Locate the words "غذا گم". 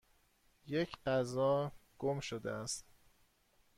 1.05-2.19